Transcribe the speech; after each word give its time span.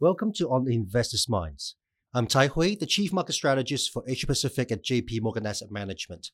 Welcome 0.00 0.32
to 0.34 0.48
On 0.52 0.64
the 0.64 0.76
Investors 0.76 1.28
Minds. 1.28 1.74
I'm 2.14 2.28
Tai 2.28 2.46
Hui, 2.46 2.76
the 2.76 2.86
Chief 2.86 3.12
Market 3.12 3.32
Strategist 3.32 3.90
for 3.90 4.04
Asia 4.06 4.28
Pacific 4.28 4.70
at 4.70 4.84
JP 4.84 5.22
Morgan 5.22 5.44
Asset 5.44 5.72
Management. 5.72 6.30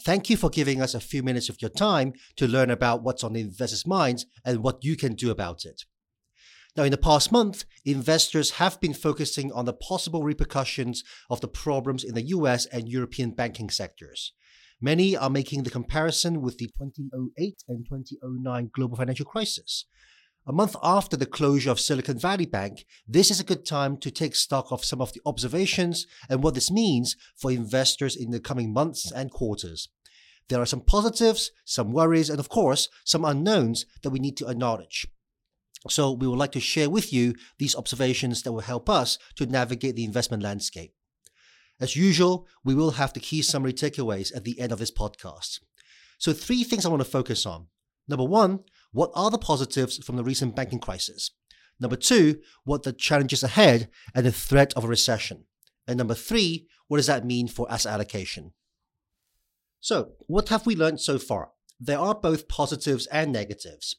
Thank 0.00 0.30
you 0.30 0.36
for 0.36 0.48
giving 0.48 0.80
us 0.80 0.94
a 0.94 1.00
few 1.00 1.24
minutes 1.24 1.48
of 1.48 1.60
your 1.60 1.72
time 1.72 2.12
to 2.36 2.46
learn 2.46 2.70
about 2.70 3.02
what's 3.02 3.24
on 3.24 3.32
the 3.32 3.40
investors' 3.40 3.84
minds 3.84 4.24
and 4.44 4.62
what 4.62 4.84
you 4.84 4.96
can 4.96 5.16
do 5.16 5.32
about 5.32 5.64
it. 5.64 5.82
Now, 6.76 6.84
in 6.84 6.92
the 6.92 6.96
past 6.96 7.32
month, 7.32 7.64
investors 7.84 8.52
have 8.52 8.80
been 8.80 8.94
focusing 8.94 9.50
on 9.50 9.64
the 9.64 9.72
possible 9.72 10.22
repercussions 10.22 11.02
of 11.28 11.40
the 11.40 11.48
problems 11.48 12.04
in 12.04 12.14
the 12.14 12.28
US 12.28 12.66
and 12.66 12.88
European 12.88 13.32
banking 13.32 13.68
sectors. 13.68 14.32
Many 14.80 15.16
are 15.16 15.28
making 15.28 15.64
the 15.64 15.70
comparison 15.70 16.40
with 16.40 16.58
the 16.58 16.66
2008 16.66 17.64
and 17.66 17.84
2009 17.84 18.70
global 18.72 18.96
financial 18.96 19.26
crisis. 19.26 19.86
A 20.48 20.52
month 20.52 20.76
after 20.82 21.14
the 21.14 21.26
closure 21.26 21.70
of 21.70 21.78
Silicon 21.78 22.18
Valley 22.18 22.46
Bank, 22.46 22.86
this 23.06 23.30
is 23.30 23.38
a 23.38 23.44
good 23.44 23.66
time 23.66 23.98
to 23.98 24.10
take 24.10 24.34
stock 24.34 24.72
of 24.72 24.82
some 24.82 25.02
of 25.02 25.12
the 25.12 25.20
observations 25.26 26.06
and 26.30 26.42
what 26.42 26.54
this 26.54 26.70
means 26.70 27.16
for 27.36 27.52
investors 27.52 28.16
in 28.16 28.30
the 28.30 28.40
coming 28.40 28.72
months 28.72 29.12
and 29.12 29.30
quarters. 29.30 29.90
There 30.48 30.58
are 30.58 30.64
some 30.64 30.80
positives, 30.80 31.50
some 31.66 31.92
worries, 31.92 32.30
and 32.30 32.40
of 32.40 32.48
course, 32.48 32.88
some 33.04 33.26
unknowns 33.26 33.84
that 34.02 34.08
we 34.08 34.20
need 34.20 34.38
to 34.38 34.48
acknowledge. 34.48 35.06
So, 35.90 36.12
we 36.12 36.26
would 36.26 36.38
like 36.38 36.52
to 36.52 36.60
share 36.60 36.88
with 36.88 37.12
you 37.12 37.34
these 37.58 37.76
observations 37.76 38.42
that 38.42 38.52
will 38.52 38.60
help 38.60 38.88
us 38.88 39.18
to 39.36 39.44
navigate 39.44 39.96
the 39.96 40.04
investment 40.04 40.42
landscape. 40.42 40.94
As 41.78 41.94
usual, 41.94 42.46
we 42.64 42.74
will 42.74 42.92
have 42.92 43.12
the 43.12 43.20
key 43.20 43.42
summary 43.42 43.74
takeaways 43.74 44.34
at 44.34 44.44
the 44.44 44.58
end 44.58 44.72
of 44.72 44.78
this 44.78 44.90
podcast. 44.90 45.60
So, 46.16 46.32
three 46.32 46.64
things 46.64 46.86
I 46.86 46.88
want 46.88 47.02
to 47.02 47.10
focus 47.10 47.44
on. 47.44 47.66
Number 48.08 48.24
one, 48.24 48.60
what 48.92 49.10
are 49.14 49.30
the 49.30 49.38
positives 49.38 49.98
from 50.04 50.16
the 50.16 50.24
recent 50.24 50.56
banking 50.56 50.80
crisis? 50.80 51.30
Number 51.80 51.96
two, 51.96 52.40
what 52.64 52.82
the 52.82 52.92
challenges 52.92 53.42
ahead 53.42 53.88
and 54.14 54.26
the 54.26 54.32
threat 54.32 54.72
of 54.74 54.84
a 54.84 54.88
recession? 54.88 55.44
And 55.86 55.98
number 55.98 56.14
three, 56.14 56.66
what 56.88 56.96
does 56.96 57.06
that 57.06 57.24
mean 57.24 57.48
for 57.48 57.70
asset 57.70 57.92
allocation? 57.92 58.52
So, 59.80 60.12
what 60.26 60.48
have 60.48 60.66
we 60.66 60.74
learned 60.74 61.00
so 61.00 61.18
far? 61.18 61.50
There 61.78 61.98
are 61.98 62.14
both 62.14 62.48
positives 62.48 63.06
and 63.06 63.32
negatives. 63.32 63.96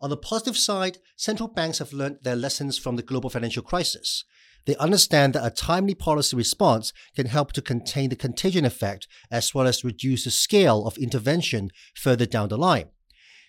On 0.00 0.10
the 0.10 0.16
positive 0.16 0.58
side, 0.58 0.98
central 1.16 1.48
banks 1.48 1.78
have 1.78 1.92
learned 1.92 2.18
their 2.22 2.36
lessons 2.36 2.76
from 2.76 2.96
the 2.96 3.02
global 3.02 3.30
financial 3.30 3.62
crisis. 3.62 4.24
They 4.66 4.76
understand 4.76 5.32
that 5.32 5.46
a 5.46 5.50
timely 5.50 5.94
policy 5.94 6.36
response 6.36 6.92
can 7.16 7.26
help 7.26 7.52
to 7.52 7.62
contain 7.62 8.10
the 8.10 8.16
contagion 8.16 8.64
effect 8.64 9.08
as 9.30 9.54
well 9.54 9.66
as 9.66 9.84
reduce 9.84 10.24
the 10.24 10.30
scale 10.30 10.86
of 10.86 10.98
intervention 10.98 11.70
further 11.94 12.26
down 12.26 12.48
the 12.48 12.58
line. 12.58 12.90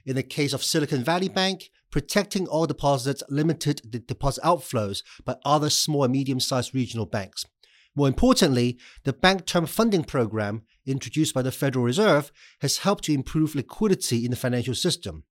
In 0.05 0.15
the 0.15 0.23
case 0.23 0.53
of 0.53 0.63
Silicon 0.63 1.03
Valley 1.03 1.29
Bank, 1.29 1.69
protecting 1.89 2.47
all 2.47 2.65
deposits 2.65 3.23
limited 3.29 3.81
the 3.89 3.99
deposit 3.99 4.43
outflows 4.43 5.01
by 5.23 5.35
other 5.45 5.69
small 5.69 6.03
and 6.03 6.11
medium 6.11 6.39
sized 6.39 6.75
regional 6.75 7.05
banks. 7.05 7.45
More 7.95 8.07
importantly, 8.07 8.77
the 9.03 9.13
Bank 9.13 9.45
Term 9.45 9.65
Funding 9.65 10.03
Program, 10.03 10.63
introduced 10.85 11.33
by 11.33 11.41
the 11.41 11.51
Federal 11.51 11.85
Reserve, 11.85 12.31
has 12.61 12.79
helped 12.79 13.05
to 13.05 13.13
improve 13.13 13.55
liquidity 13.55 14.25
in 14.25 14.31
the 14.31 14.37
financial 14.37 14.73
system. 14.73 15.23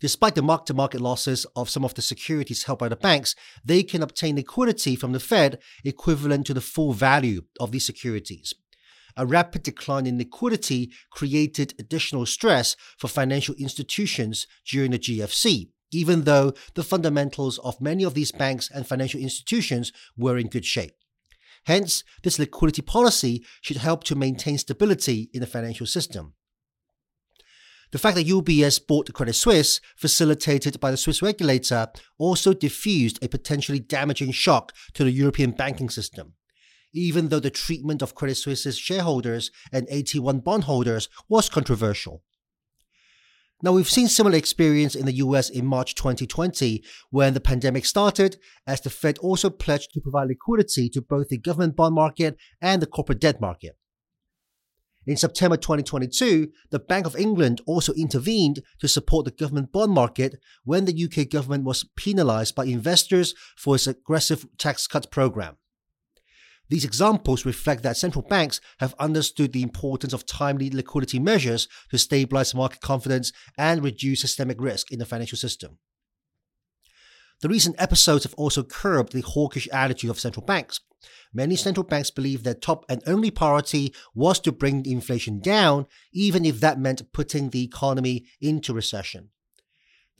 Despite 0.00 0.34
the 0.34 0.42
mark 0.42 0.66
to 0.66 0.74
market 0.74 1.00
losses 1.00 1.44
of 1.54 1.70
some 1.70 1.84
of 1.84 1.94
the 1.94 2.02
securities 2.02 2.64
held 2.64 2.78
by 2.78 2.88
the 2.88 2.96
banks, 2.96 3.34
they 3.64 3.82
can 3.82 4.02
obtain 4.02 4.36
liquidity 4.36 4.96
from 4.96 5.12
the 5.12 5.20
Fed 5.20 5.60
equivalent 5.84 6.46
to 6.46 6.54
the 6.54 6.60
full 6.60 6.92
value 6.92 7.42
of 7.60 7.70
these 7.70 7.86
securities. 7.86 8.54
A 9.16 9.26
rapid 9.26 9.62
decline 9.62 10.06
in 10.06 10.18
liquidity 10.18 10.92
created 11.10 11.74
additional 11.78 12.26
stress 12.26 12.76
for 12.98 13.08
financial 13.08 13.54
institutions 13.56 14.46
during 14.66 14.90
the 14.92 14.98
GFC, 14.98 15.68
even 15.90 16.22
though 16.22 16.52
the 16.74 16.82
fundamentals 16.82 17.58
of 17.58 17.80
many 17.80 18.04
of 18.04 18.14
these 18.14 18.32
banks 18.32 18.70
and 18.70 18.86
financial 18.86 19.20
institutions 19.20 19.92
were 20.16 20.38
in 20.38 20.48
good 20.48 20.64
shape. 20.64 20.94
Hence, 21.66 22.02
this 22.22 22.38
liquidity 22.38 22.82
policy 22.82 23.44
should 23.60 23.76
help 23.76 24.02
to 24.04 24.14
maintain 24.14 24.58
stability 24.58 25.30
in 25.32 25.40
the 25.40 25.46
financial 25.46 25.86
system. 25.86 26.34
The 27.92 27.98
fact 27.98 28.16
that 28.16 28.26
UBS 28.26 28.84
bought 28.84 29.12
Credit 29.12 29.34
Suisse, 29.34 29.80
facilitated 29.96 30.80
by 30.80 30.90
the 30.90 30.96
Swiss 30.96 31.20
regulator, 31.20 31.88
also 32.18 32.54
diffused 32.54 33.22
a 33.22 33.28
potentially 33.28 33.78
damaging 33.78 34.32
shock 34.32 34.72
to 34.94 35.04
the 35.04 35.10
European 35.10 35.50
banking 35.50 35.90
system. 35.90 36.32
Even 36.92 37.28
though 37.28 37.40
the 37.40 37.50
treatment 37.50 38.02
of 38.02 38.14
Credit 38.14 38.34
Suisse's 38.34 38.76
shareholders 38.76 39.50
and 39.72 39.86
AT1 39.88 40.44
bondholders 40.44 41.08
was 41.28 41.48
controversial. 41.48 42.22
Now, 43.64 43.70
we've 43.70 43.88
seen 43.88 44.08
similar 44.08 44.36
experience 44.36 44.96
in 44.96 45.06
the 45.06 45.12
US 45.14 45.48
in 45.48 45.64
March 45.64 45.94
2020 45.94 46.82
when 47.10 47.32
the 47.32 47.40
pandemic 47.40 47.86
started, 47.86 48.36
as 48.66 48.80
the 48.80 48.90
Fed 48.90 49.18
also 49.18 49.50
pledged 49.50 49.92
to 49.92 50.00
provide 50.00 50.28
liquidity 50.28 50.88
to 50.88 51.00
both 51.00 51.28
the 51.28 51.38
government 51.38 51.76
bond 51.76 51.94
market 51.94 52.36
and 52.60 52.82
the 52.82 52.86
corporate 52.88 53.20
debt 53.20 53.40
market. 53.40 53.76
In 55.06 55.16
September 55.16 55.56
2022, 55.56 56.50
the 56.70 56.78
Bank 56.80 57.06
of 57.06 57.16
England 57.16 57.60
also 57.66 57.92
intervened 57.94 58.62
to 58.80 58.88
support 58.88 59.24
the 59.24 59.30
government 59.30 59.70
bond 59.70 59.92
market 59.92 60.40
when 60.64 60.84
the 60.84 61.04
UK 61.04 61.28
government 61.28 61.64
was 61.64 61.84
penalised 61.96 62.56
by 62.56 62.64
investors 62.64 63.32
for 63.56 63.76
its 63.76 63.86
aggressive 63.86 64.46
tax 64.58 64.88
cut 64.88 65.10
program. 65.10 65.56
These 66.72 66.86
examples 66.86 67.44
reflect 67.44 67.82
that 67.82 67.98
central 67.98 68.24
banks 68.24 68.58
have 68.80 68.94
understood 68.98 69.52
the 69.52 69.62
importance 69.62 70.14
of 70.14 70.24
timely 70.24 70.70
liquidity 70.70 71.18
measures 71.18 71.68
to 71.90 71.98
stabilize 71.98 72.54
market 72.54 72.80
confidence 72.80 73.30
and 73.58 73.84
reduce 73.84 74.22
systemic 74.22 74.58
risk 74.58 74.90
in 74.90 74.98
the 74.98 75.04
financial 75.04 75.36
system. 75.36 75.76
The 77.42 77.50
recent 77.50 77.76
episodes 77.78 78.24
have 78.24 78.32
also 78.38 78.62
curbed 78.62 79.12
the 79.12 79.20
hawkish 79.20 79.68
attitude 79.68 80.08
of 80.08 80.18
central 80.18 80.46
banks. 80.46 80.80
Many 81.34 81.56
central 81.56 81.84
banks 81.84 82.10
believe 82.10 82.42
their 82.42 82.54
top 82.54 82.86
and 82.88 83.02
only 83.06 83.30
priority 83.30 83.92
was 84.14 84.40
to 84.40 84.50
bring 84.50 84.86
inflation 84.86 85.40
down, 85.40 85.84
even 86.10 86.46
if 86.46 86.60
that 86.60 86.80
meant 86.80 87.12
putting 87.12 87.50
the 87.50 87.62
economy 87.62 88.24
into 88.40 88.72
recession. 88.72 89.28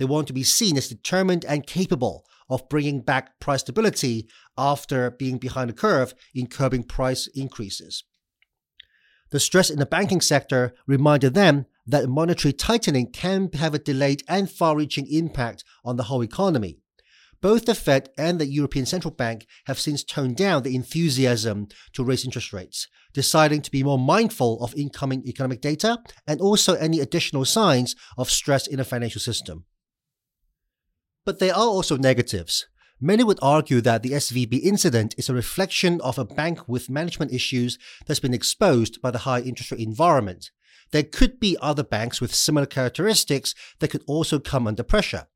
They 0.02 0.06
want 0.06 0.26
to 0.26 0.32
be 0.32 0.42
seen 0.42 0.76
as 0.76 0.88
determined 0.88 1.44
and 1.44 1.64
capable 1.64 2.26
of 2.50 2.68
bringing 2.68 3.02
back 3.02 3.38
price 3.38 3.60
stability 3.60 4.28
after 4.58 5.12
being 5.12 5.38
behind 5.38 5.70
the 5.70 5.74
curve 5.74 6.12
in 6.34 6.48
curbing 6.48 6.82
price 6.82 7.28
increases. 7.36 8.02
The 9.30 9.38
stress 9.38 9.70
in 9.70 9.78
the 9.78 9.86
banking 9.86 10.20
sector 10.20 10.74
reminded 10.88 11.34
them 11.34 11.66
that 11.86 12.08
monetary 12.08 12.52
tightening 12.52 13.12
can 13.12 13.48
have 13.52 13.74
a 13.74 13.78
delayed 13.78 14.24
and 14.26 14.50
far 14.50 14.74
reaching 14.76 15.06
impact 15.06 15.62
on 15.84 15.98
the 15.98 16.02
whole 16.02 16.24
economy. 16.24 16.78
Both 17.40 17.66
the 17.66 17.74
Fed 17.76 18.08
and 18.18 18.40
the 18.40 18.46
European 18.46 18.86
Central 18.86 19.14
Bank 19.14 19.46
have 19.66 19.78
since 19.78 20.02
toned 20.02 20.36
down 20.36 20.64
the 20.64 20.74
enthusiasm 20.74 21.68
to 21.92 22.02
raise 22.02 22.24
interest 22.24 22.52
rates, 22.52 22.88
deciding 23.14 23.62
to 23.62 23.70
be 23.70 23.84
more 23.84 24.00
mindful 24.00 24.64
of 24.64 24.74
incoming 24.74 25.22
economic 25.28 25.60
data 25.60 26.02
and 26.26 26.40
also 26.40 26.74
any 26.74 26.98
additional 26.98 27.44
signs 27.44 27.94
of 28.18 28.28
stress 28.28 28.66
in 28.66 28.78
the 28.78 28.84
financial 28.84 29.20
system. 29.20 29.64
But 31.24 31.38
there 31.38 31.54
are 31.54 31.66
also 31.66 31.96
negatives. 31.96 32.66
Many 33.00 33.24
would 33.24 33.38
argue 33.42 33.80
that 33.80 34.02
the 34.02 34.12
SVB 34.12 34.60
incident 34.62 35.14
is 35.18 35.28
a 35.28 35.34
reflection 35.34 36.00
of 36.00 36.18
a 36.18 36.24
bank 36.24 36.68
with 36.68 36.90
management 36.90 37.32
issues 37.32 37.78
that's 38.06 38.20
been 38.20 38.34
exposed 38.34 39.02
by 39.02 39.10
the 39.10 39.18
high 39.18 39.40
interest 39.40 39.72
rate 39.72 39.80
environment. 39.80 40.50
There 40.92 41.02
could 41.02 41.40
be 41.40 41.56
other 41.60 41.82
banks 41.82 42.20
with 42.20 42.34
similar 42.34 42.66
characteristics 42.66 43.54
that 43.80 43.88
could 43.88 44.04
also 44.06 44.38
come 44.38 44.66
under 44.66 44.82
pressure 44.82 45.26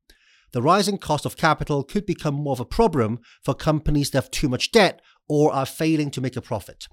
the 0.53 0.61
rising 0.61 0.97
cost 0.97 1.25
of 1.25 1.37
capital 1.37 1.83
could 1.83 2.05
become 2.05 2.33
more 2.33 2.53
of 2.53 2.59
a 2.59 2.65
problem 2.65 3.19
for 3.43 3.53
companies 3.53 4.11
that 4.11 4.23
have 4.23 4.31
too 4.31 4.49
much 4.49 4.71
debt 4.71 5.01
or 5.27 5.53
are 5.53 5.65
failing 5.65 6.09
to 6.11 6.21
make 6.21 6.35
a 6.35 6.41
profit. 6.41 6.87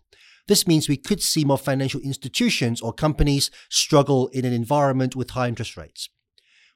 This 0.49 0.67
means 0.67 0.89
we 0.89 0.97
could 0.97 1.23
see 1.23 1.45
more 1.45 1.57
financial 1.57 2.01
institutions 2.01 2.81
or 2.81 2.93
companies 2.93 3.51
struggle 3.71 4.29
in 4.29 4.45
an 4.45 4.53
environment 4.53 5.17
with 5.17 5.31
high 5.31 5.49
interest 5.49 5.77
rates. 5.77 6.11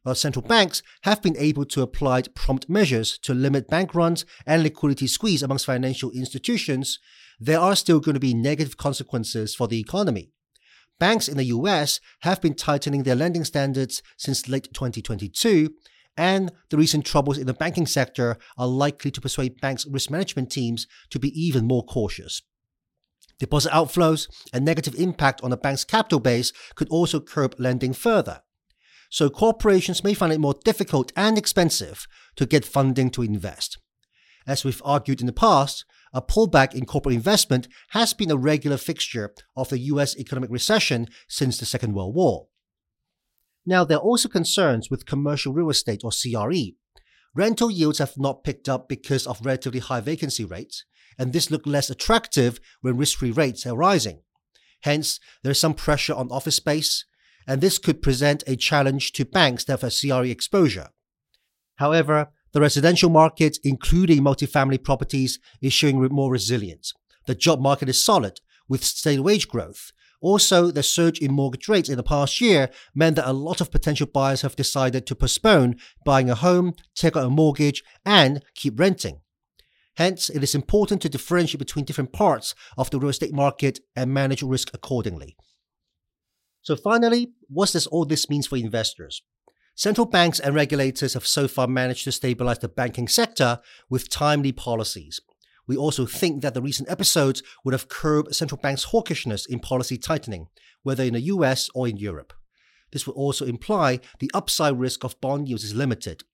While 0.09 0.15
central 0.15 0.43
banks 0.43 0.83
have 1.03 1.21
been 1.21 1.37
able 1.37 1.67
to 1.67 1.83
apply 1.83 2.23
prompt 2.35 2.67
measures 2.67 3.19
to 3.19 3.35
limit 3.35 3.69
bank 3.69 3.95
runs 3.95 4.25
and 4.47 4.63
liquidity 4.63 5.07
squeeze 5.07 5.43
amongst 5.43 5.67
financial 5.67 6.11
institutions, 6.13 6.99
there 7.39 7.61
are 7.61 7.77
still 7.77 8.01
going 8.01 8.15
to 8.15 8.19
be 8.19 8.33
negative 8.33 8.79
consequences 8.79 9.55
for 9.55 9.69
the 9.69 9.79
economy. 9.79 10.31
Banks 10.99 11.29
in 11.29 11.37
the 11.37 11.45
US 11.59 12.01
have 12.21 12.41
been 12.41 12.55
tightening 12.55 13.03
their 13.03 13.15
lending 13.15 13.45
standards 13.45 14.03
since 14.17 14.49
late 14.49 14.73
2022, 14.73 15.75
and 16.17 16.53
the 16.71 16.79
recent 16.79 17.05
troubles 17.05 17.37
in 17.37 17.47
the 17.47 17.53
banking 17.53 17.85
sector 17.85 18.39
are 18.57 18.67
likely 18.67 19.11
to 19.11 19.21
persuade 19.21 19.61
banks' 19.61 19.87
risk 19.87 20.11
management 20.11 20.51
teams 20.51 20.87
to 21.11 21.19
be 21.19 21.39
even 21.39 21.67
more 21.67 21.85
cautious. 21.85 22.41
Deposit 23.39 23.73
outflows 23.73 24.27
and 24.55 24.65
negative 24.65 24.95
impact 24.95 25.43
on 25.43 25.51
the 25.51 25.59
bank's 25.59 25.85
capital 25.85 26.19
base 26.19 26.55
could 26.77 26.89
also 26.89 27.21
curb 27.21 27.55
lending 27.59 27.93
further. 27.93 28.41
So 29.09 29.31
corporations 29.31 30.05
may 30.05 30.15
find 30.15 30.33
it 30.33 30.41
more 30.41 30.55
difficult 30.65 31.13
and 31.17 31.39
expensive 31.39 32.07
to 32.37 32.47
get 32.47 32.65
funding 32.65 33.11
to 33.11 33.23
invest. 33.23 33.79
As 34.47 34.65
we've 34.65 34.83
argued 34.85 35.21
in 35.21 35.27
the 35.27 35.33
past, 35.33 35.85
a 36.13 36.23
pullback 36.23 36.75
in 36.75 36.87
corporate 36.87 37.15
investment 37.15 37.69
has 37.91 38.15
been 38.15 38.31
a 38.31 38.37
regular 38.37 38.77
fixture 38.77 39.35
of 39.57 39.69
the 39.69 39.79
US 39.79 40.17
economic 40.17 40.51
recession 40.51 41.09
since 41.29 41.59
the 41.59 41.67
Second 41.67 41.95
World 41.95 42.15
War. 42.15 42.49
Now, 43.67 43.85
there 43.85 43.99
are 43.99 44.03
also 44.03 44.29
concerns 44.29 44.91
with 44.91 45.05
commercial 45.05 45.53
real 45.53 45.69
estate 45.69 46.03
or 46.03 46.11
CRE. 46.11 46.75
rental 47.35 47.71
yields 47.71 47.99
have 47.99 48.15
not 48.17 48.43
picked 48.43 48.69
up 48.69 48.89
because 48.89 49.27
of 49.27 49.45
relatively 49.45 49.81
high 49.81 50.01
vacancy 50.01 50.45
rates, 50.45 50.85
and 51.19 51.33
this 51.33 51.51
looked 51.51 51.67
less 51.67 51.91
attractive 51.91 52.59
when 52.81 52.97
risk 52.97 53.19
free 53.19 53.31
rates 53.31 53.67
are 53.67 53.77
rising. 53.77 54.23
Hence, 54.83 55.21
there 55.43 55.53
is 55.53 55.61
some 55.61 55.75
pressure 55.75 56.15
on 56.15 56.31
office 56.31 56.57
space, 56.57 57.05
and 57.49 57.63
this 57.63 57.79
could 57.79 58.03
present 58.03 58.45
a 58.47 58.55
challenge 58.55 59.13
to 59.13 59.25
banks 59.25 59.65
that 59.65 59.81
have 59.81 59.91
a 59.91 59.91
CRE 59.91 60.31
exposure. 60.31 60.91
However, 61.77 62.31
the 62.53 62.61
residential 62.61 63.09
market, 63.09 63.59
including 63.65 64.21
multifamily 64.21 64.85
properties, 64.85 65.39
is 65.63 65.73
showing 65.73 65.99
more 66.01 66.31
resilience. 66.31 66.93
The 67.27 67.35
job 67.35 67.61
market 67.61 67.89
is 67.89 68.01
solid, 68.01 68.41
with 68.69 68.85
steady 68.85 69.19
wage 69.19 69.49
growth. 69.49 69.93
Also, 70.21 70.71
the 70.71 70.83
surge 70.83 71.21
in 71.21 71.33
mortgage 71.33 71.69
rates 71.69 71.89
in 71.89 71.97
the 71.97 72.03
past 72.03 72.41
year 72.41 72.69
meant 72.95 73.17
that 73.17 73.29
a 73.29 73.33
lot 73.33 73.61
of 73.61 73.71
potential 73.71 74.07
buyers 74.07 74.43
have 74.43 74.57
decided 74.57 75.07
to 75.07 75.15
postpone 75.15 75.77
buying 76.05 76.29
a 76.29 76.35
home, 76.35 76.75
take 76.95 77.17
out 77.17 77.25
a 77.25 77.31
mortgage, 77.31 77.83
and 78.05 78.43
keep 78.55 78.79
renting. 78.79 79.21
Hence, 79.97 80.29
it 80.29 80.43
is 80.43 80.55
important 80.55 81.01
to 81.03 81.09
differentiate 81.09 81.59
between 81.59 81.85
different 81.85 82.13
parts 82.13 82.55
of 82.77 82.91
the 82.91 82.99
real 82.99 83.11
estate 83.11 83.33
market 83.33 83.81
and 83.97 84.13
manage 84.13 84.43
risk 84.43 84.71
accordingly. 84.75 85.37
So 86.63 86.77
finally, 86.77 87.33
what 87.49 87.73
does 87.73 87.87
all 87.87 88.05
this 88.05 88.29
mean 88.29 88.43
for 88.43 88.57
investors? 88.57 89.23
Central 89.75 90.07
banks 90.07 90.41
and 90.41 90.55
regulators 90.55 91.15
have 91.15 91.27
so 91.27 91.47
far 91.47 91.69
managed 91.69 92.05
to 92.05 92.13
stabilize 92.13 92.59
the 92.59 92.69
banking 92.69 93.07
sector 93.07 93.61
with 93.89 94.11
timely 94.11 94.51
policies. 94.51 95.21
We 95.69 95.77
also 95.77 96.05
think 96.07 96.43
that 96.43 96.55
the 96.55 96.63
recent 96.63 96.91
episodes 96.91 97.43
would 97.65 97.75
have 97.75 97.89
curbed 97.89 98.35
central 98.35 98.61
banks' 98.61 98.87
hawkishness 98.87 99.47
in 99.49 99.61
policy 99.61 99.97
tightening, 99.99 100.49
whether 100.83 101.05
in 101.05 101.13
the 101.13 101.21
US 101.21 101.69
or 101.75 101.87
in 101.87 101.97
Europe. 101.99 102.33
This 102.91 103.07
would 103.07 103.15
also 103.15 103.45
imply 103.45 104.01
the 104.19 104.31
upside 104.35 104.79
risk 104.81 105.05
of 105.05 105.21
bond 105.21 105.47
yields 105.47 105.63
is 105.65 105.75
limited. 105.75 106.25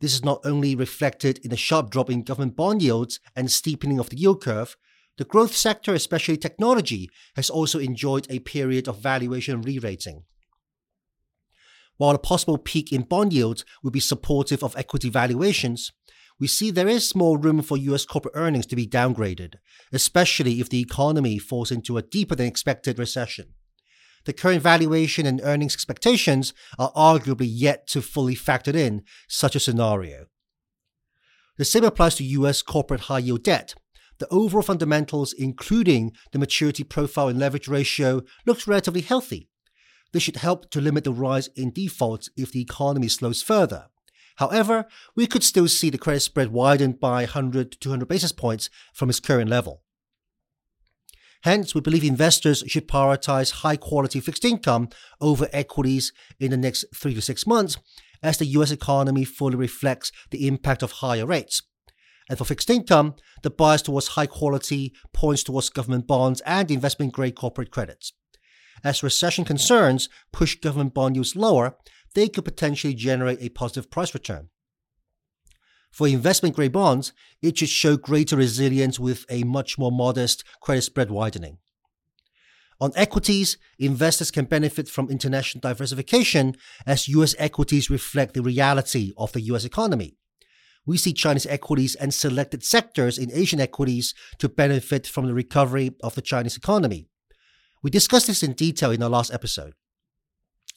This 0.00 0.12
is 0.12 0.24
not 0.24 0.40
only 0.44 0.74
reflected 0.74 1.38
in 1.38 1.52
a 1.52 1.56
sharp 1.56 1.90
drop 1.90 2.10
in 2.10 2.22
government 2.22 2.56
bond 2.56 2.82
yields 2.82 3.20
and 3.34 3.50
steepening 3.50 3.98
of 3.98 4.10
the 4.10 4.18
yield 4.18 4.42
curve, 4.42 4.76
the 5.16 5.24
growth 5.24 5.54
sector, 5.54 5.94
especially 5.94 6.36
technology, 6.36 7.08
has 7.36 7.50
also 7.50 7.78
enjoyed 7.78 8.26
a 8.28 8.40
period 8.40 8.88
of 8.88 8.98
valuation 8.98 9.62
re 9.62 9.78
rating. 9.78 10.24
While 11.96 12.14
a 12.16 12.18
possible 12.18 12.58
peak 12.58 12.92
in 12.92 13.02
bond 13.02 13.32
yields 13.32 13.64
would 13.82 13.92
be 13.92 14.00
supportive 14.00 14.64
of 14.64 14.76
equity 14.76 15.10
valuations, 15.10 15.92
we 16.40 16.48
see 16.48 16.70
there 16.70 16.88
is 16.88 17.14
more 17.14 17.38
room 17.38 17.62
for 17.62 17.76
US 17.76 18.04
corporate 18.04 18.34
earnings 18.36 18.66
to 18.66 18.76
be 18.76 18.86
downgraded, 18.86 19.54
especially 19.92 20.60
if 20.60 20.68
the 20.68 20.80
economy 20.80 21.38
falls 21.38 21.70
into 21.70 21.96
a 21.96 22.02
deeper 22.02 22.34
than 22.34 22.46
expected 22.46 22.98
recession. 22.98 23.54
The 24.24 24.32
current 24.32 24.62
valuation 24.62 25.26
and 25.26 25.40
earnings 25.44 25.74
expectations 25.74 26.52
are 26.78 26.92
arguably 26.92 27.48
yet 27.48 27.86
to 27.88 28.02
fully 28.02 28.34
factor 28.34 28.76
in 28.76 29.02
such 29.28 29.54
a 29.54 29.60
scenario. 29.60 30.26
The 31.56 31.64
same 31.64 31.84
applies 31.84 32.16
to 32.16 32.24
US 32.24 32.62
corporate 32.62 33.02
high 33.02 33.20
yield 33.20 33.44
debt. 33.44 33.74
The 34.18 34.28
overall 34.28 34.62
fundamentals, 34.62 35.32
including 35.32 36.12
the 36.32 36.38
maturity 36.38 36.84
profile 36.84 37.28
and 37.28 37.38
leverage 37.38 37.68
ratio, 37.68 38.22
looks 38.46 38.66
relatively 38.66 39.00
healthy, 39.00 39.48
this 40.14 40.22
should 40.22 40.36
help 40.36 40.70
to 40.70 40.80
limit 40.80 41.02
the 41.02 41.12
rise 41.12 41.48
in 41.56 41.72
defaults 41.72 42.30
if 42.36 42.52
the 42.52 42.60
economy 42.60 43.08
slows 43.08 43.42
further. 43.42 43.86
However, 44.36 44.86
we 45.16 45.26
could 45.26 45.42
still 45.42 45.66
see 45.66 45.90
the 45.90 45.98
credit 45.98 46.20
spread 46.20 46.52
widened 46.52 47.00
by 47.00 47.22
100 47.22 47.72
to 47.72 47.78
200 47.78 48.06
basis 48.06 48.30
points 48.30 48.70
from 48.92 49.10
its 49.10 49.18
current 49.18 49.50
level. 49.50 49.82
Hence, 51.42 51.74
we 51.74 51.80
believe 51.80 52.04
investors 52.04 52.62
should 52.68 52.86
prioritize 52.86 53.62
high 53.62 53.76
quality 53.76 54.20
fixed 54.20 54.44
income 54.44 54.88
over 55.20 55.48
equities 55.52 56.12
in 56.38 56.52
the 56.52 56.56
next 56.56 56.84
three 56.94 57.14
to 57.14 57.20
six 57.20 57.44
months 57.44 57.76
as 58.22 58.38
the 58.38 58.46
US 58.46 58.70
economy 58.70 59.24
fully 59.24 59.56
reflects 59.56 60.12
the 60.30 60.46
impact 60.46 60.84
of 60.84 60.92
higher 60.92 61.26
rates. 61.26 61.60
And 62.28 62.38
for 62.38 62.44
fixed 62.44 62.70
income, 62.70 63.16
the 63.42 63.50
bias 63.50 63.82
towards 63.82 64.08
high 64.08 64.26
quality 64.26 64.94
points 65.12 65.42
towards 65.42 65.68
government 65.68 66.06
bonds 66.06 66.40
and 66.42 66.70
investment 66.70 67.12
grade 67.12 67.34
corporate 67.34 67.70
credits. 67.70 68.12
As 68.82 69.02
recession 69.02 69.44
concerns 69.44 70.08
push 70.32 70.56
government 70.56 70.94
bond 70.94 71.16
yields 71.16 71.36
lower, 71.36 71.76
they 72.14 72.28
could 72.28 72.44
potentially 72.44 72.94
generate 72.94 73.40
a 73.42 73.50
positive 73.50 73.90
price 73.90 74.14
return. 74.14 74.48
For 75.90 76.08
investment 76.08 76.56
grade 76.56 76.72
bonds, 76.72 77.12
it 77.40 77.58
should 77.58 77.68
show 77.68 77.96
greater 77.96 78.36
resilience 78.36 78.98
with 78.98 79.24
a 79.30 79.44
much 79.44 79.78
more 79.78 79.92
modest 79.92 80.42
credit 80.60 80.82
spread 80.82 81.10
widening. 81.10 81.58
On 82.80 82.90
equities, 82.96 83.56
investors 83.78 84.32
can 84.32 84.46
benefit 84.46 84.88
from 84.88 85.08
international 85.08 85.60
diversification 85.60 86.56
as 86.84 87.08
US 87.08 87.34
equities 87.38 87.90
reflect 87.90 88.34
the 88.34 88.42
reality 88.42 89.12
of 89.16 89.32
the 89.32 89.40
US 89.42 89.64
economy. 89.64 90.16
We 90.86 90.98
see 90.98 91.12
Chinese 91.12 91.46
equities 91.46 91.94
and 91.94 92.12
selected 92.12 92.62
sectors 92.62 93.18
in 93.18 93.32
Asian 93.32 93.60
equities 93.60 94.14
to 94.38 94.48
benefit 94.48 95.06
from 95.06 95.26
the 95.26 95.34
recovery 95.34 95.92
of 96.02 96.14
the 96.14 96.22
Chinese 96.22 96.56
economy. 96.56 97.08
We 97.82 97.90
discussed 97.90 98.26
this 98.26 98.42
in 98.42 98.52
detail 98.52 98.90
in 98.90 99.02
our 99.02 99.10
last 99.10 99.32
episode. 99.32 99.74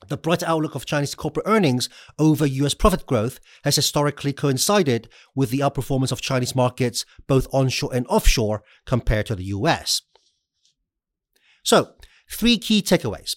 The 0.07 0.17
bright 0.17 0.43
outlook 0.43 0.75
of 0.75 0.85
Chinese 0.85 1.15
corporate 1.15 1.47
earnings 1.47 1.89
over 2.19 2.45
US 2.45 2.73
profit 2.73 3.05
growth 3.05 3.39
has 3.63 3.75
historically 3.75 4.31
coincided 4.31 5.09
with 5.35 5.49
the 5.49 5.59
outperformance 5.59 6.11
of 6.11 6.21
Chinese 6.21 6.55
markets, 6.55 7.03
both 7.27 7.47
onshore 7.51 7.93
and 7.93 8.05
offshore, 8.07 8.63
compared 8.85 9.25
to 9.25 9.35
the 9.35 9.45
US. 9.45 10.03
So, 11.63 11.95
three 12.31 12.57
key 12.57 12.81
takeaways. 12.81 13.35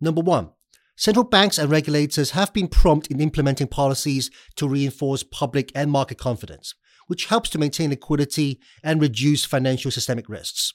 Number 0.00 0.20
one, 0.20 0.50
central 0.96 1.24
banks 1.24 1.58
and 1.58 1.70
regulators 1.70 2.30
have 2.30 2.52
been 2.52 2.68
prompt 2.68 3.06
in 3.08 3.20
implementing 3.20 3.66
policies 3.66 4.30
to 4.56 4.68
reinforce 4.68 5.22
public 5.22 5.72
and 5.74 5.90
market 5.90 6.18
confidence, 6.18 6.74
which 7.06 7.26
helps 7.26 7.48
to 7.50 7.58
maintain 7.58 7.90
liquidity 7.90 8.60
and 8.82 9.00
reduce 9.00 9.44
financial 9.44 9.90
systemic 9.90 10.28
risks. 10.28 10.74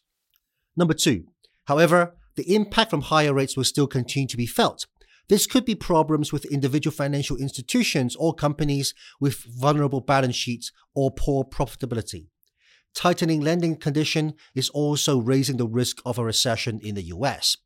Number 0.75 0.93
two, 0.93 1.25
however, 1.65 2.15
the 2.35 2.55
impact 2.55 2.91
from 2.91 3.01
higher 3.01 3.33
rates 3.33 3.57
will 3.57 3.63
still 3.63 3.87
continue 3.87 4.27
to 4.27 4.37
be 4.37 4.45
felt. 4.45 4.85
This 5.29 5.47
could 5.47 5.65
be 5.65 5.75
problems 5.75 6.31
with 6.31 6.45
individual 6.45 6.95
financial 6.95 7.35
institutions 7.35 8.15
or 8.15 8.33
companies 8.33 8.93
with 9.19 9.43
vulnerable 9.43 9.99
balance 9.99 10.35
sheets 10.35 10.71
or 10.95 11.11
poor 11.11 11.43
profitability. 11.43 12.27
Tightening 12.93 13.41
lending 13.41 13.75
condition 13.75 14.35
is 14.55 14.69
also 14.69 15.19
raising 15.19 15.57
the 15.57 15.67
risk 15.67 15.97
of 16.05 16.17
a 16.17 16.23
recession 16.23 16.79
in 16.81 16.95
the 16.95 17.03
US. 17.03 17.57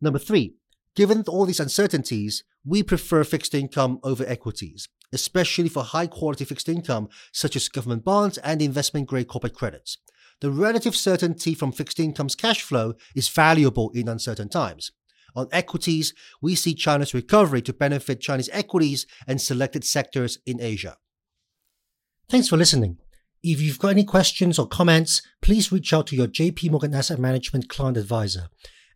Number 0.00 0.18
three, 0.18 0.54
given 0.96 1.22
all 1.28 1.46
these 1.46 1.60
uncertainties, 1.60 2.42
we 2.64 2.82
prefer 2.82 3.22
fixed 3.22 3.54
income 3.54 4.00
over 4.02 4.24
equities, 4.26 4.88
especially 5.12 5.68
for 5.68 5.84
high 5.84 6.08
quality 6.08 6.44
fixed 6.44 6.68
income 6.68 7.08
such 7.32 7.54
as 7.54 7.68
government 7.68 8.04
bonds 8.04 8.38
and 8.38 8.60
investment 8.60 9.06
grade 9.06 9.28
corporate 9.28 9.54
credits 9.54 9.98
the 10.40 10.50
relative 10.50 10.94
certainty 10.94 11.54
from 11.54 11.72
fixed 11.72 11.98
income's 11.98 12.34
cash 12.34 12.62
flow 12.62 12.94
is 13.14 13.28
valuable 13.28 13.90
in 13.94 14.08
uncertain 14.08 14.48
times. 14.48 14.92
On 15.34 15.48
equities, 15.52 16.14
we 16.40 16.54
see 16.54 16.74
China's 16.74 17.14
recovery 17.14 17.62
to 17.62 17.72
benefit 17.72 18.20
Chinese 18.20 18.50
equities 18.52 19.06
and 19.26 19.40
selected 19.40 19.84
sectors 19.84 20.38
in 20.46 20.60
Asia. 20.60 20.96
Thanks 22.28 22.48
for 22.48 22.56
listening. 22.56 22.98
If 23.42 23.60
you've 23.60 23.78
got 23.78 23.88
any 23.88 24.04
questions 24.04 24.58
or 24.58 24.66
comments, 24.66 25.22
please 25.40 25.70
reach 25.70 25.92
out 25.92 26.06
to 26.08 26.16
your 26.16 26.26
JP 26.26 26.70
Morgan 26.70 26.94
Asset 26.94 27.18
Management 27.18 27.68
client 27.68 27.96
advisor. 27.96 28.48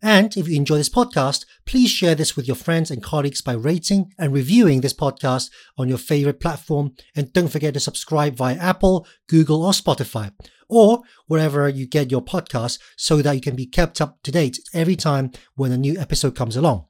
And 0.02 0.35
if 0.37 0.49
you 0.49 0.57
enjoy 0.57 0.76
this 0.76 0.88
podcast, 0.88 1.45
please 1.66 1.90
share 1.90 2.14
this 2.14 2.35
with 2.35 2.47
your 2.47 2.57
friends 2.57 2.90
and 2.90 3.02
colleagues 3.02 3.42
by 3.42 3.52
rating 3.52 4.12
and 4.19 4.33
reviewing 4.33 4.80
this 4.80 4.95
podcast 4.95 5.50
on 5.76 5.88
your 5.88 5.99
favorite 5.99 6.40
platform. 6.40 6.95
And 7.14 7.33
don't 7.33 7.49
forget 7.49 7.75
to 7.75 7.80
subscribe 7.80 8.35
via 8.35 8.57
Apple, 8.57 9.07
Google, 9.28 9.62
or 9.62 9.73
Spotify, 9.73 10.33
or 10.69 11.02
wherever 11.26 11.69
you 11.69 11.87
get 11.87 12.11
your 12.11 12.23
podcasts 12.23 12.78
so 12.97 13.21
that 13.21 13.35
you 13.35 13.42
can 13.42 13.57
be 13.57 13.66
kept 13.66 14.00
up 14.00 14.23
to 14.23 14.30
date 14.30 14.59
every 14.73 14.97
time 14.97 15.33
when 15.54 15.71
a 15.71 15.76
new 15.76 15.99
episode 15.99 16.35
comes 16.35 16.57
along. 16.57 16.87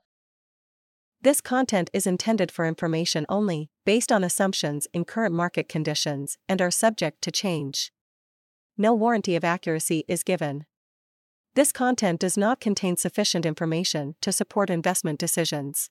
This 1.23 1.41
content 1.41 1.91
is 1.93 2.07
intended 2.07 2.51
for 2.51 2.65
information 2.65 3.27
only, 3.29 3.69
based 3.85 4.11
on 4.11 4.25
assumptions 4.25 4.87
in 4.95 5.05
current 5.05 5.35
market 5.35 5.69
conditions, 5.69 6.39
and 6.49 6.63
are 6.63 6.71
subject 6.71 7.21
to 7.23 7.31
change. 7.31 7.93
No 8.79 8.95
warranty 8.95 9.37
of 9.37 9.45
accuracy 9.45 10.05
is 10.09 10.23
given. 10.23 10.65
This 11.55 11.73
content 11.73 12.21
does 12.21 12.37
not 12.37 12.61
contain 12.61 12.97
sufficient 12.97 13.45
information 13.45 14.15
to 14.21 14.31
support 14.31 14.71
investment 14.71 15.19
decisions. 15.19 15.91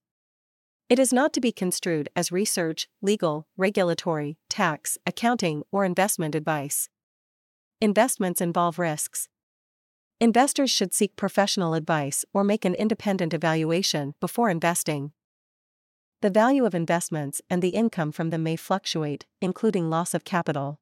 It 0.87 0.99
is 0.99 1.11
not 1.11 1.33
to 1.33 1.41
be 1.41 1.51
construed 1.51 2.09
as 2.15 2.31
research, 2.31 2.87
legal, 3.01 3.45
regulatory, 3.57 4.37
tax, 4.49 4.97
accounting, 5.05 5.63
or 5.71 5.83
investment 5.83 6.33
advice. 6.33 6.87
Investments 7.81 8.39
involve 8.39 8.79
risks. 8.79 9.27
Investors 10.21 10.71
should 10.71 10.93
seek 10.93 11.15
professional 11.15 11.73
advice 11.73 12.25
or 12.33 12.43
make 12.43 12.65
an 12.65 12.73
independent 12.75 13.33
evaluation 13.33 14.15
before 14.19 14.49
investing. 14.49 15.11
The 16.21 16.29
value 16.29 16.65
of 16.65 16.73
investments 16.73 17.41
and 17.49 17.61
the 17.61 17.69
income 17.69 18.11
from 18.11 18.29
them 18.29 18.43
may 18.43 18.55
fluctuate, 18.55 19.25
including 19.41 19.89
loss 19.89 20.13
of 20.13 20.25
capital. 20.25 20.79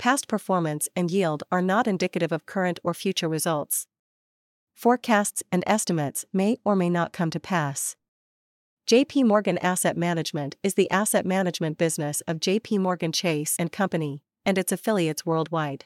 Past 0.00 0.28
performance 0.28 0.88
and 0.96 1.10
yield 1.10 1.42
are 1.52 1.60
not 1.60 1.86
indicative 1.86 2.32
of 2.32 2.46
current 2.46 2.80
or 2.82 2.94
future 2.94 3.28
results. 3.28 3.86
Forecasts 4.72 5.42
and 5.52 5.62
estimates 5.66 6.24
may 6.32 6.56
or 6.64 6.74
may 6.74 6.88
not 6.88 7.12
come 7.12 7.28
to 7.28 7.38
pass. 7.38 7.96
JP 8.86 9.26
Morgan 9.26 9.58
Asset 9.58 9.98
Management 9.98 10.56
is 10.62 10.72
the 10.72 10.90
asset 10.90 11.26
management 11.26 11.76
business 11.76 12.22
of 12.22 12.40
JP 12.40 12.78
Morgan 12.78 13.12
Chase 13.12 13.56
and 13.58 13.70
Company 13.70 14.22
and 14.46 14.56
its 14.56 14.72
affiliates 14.72 15.26
worldwide. 15.26 15.84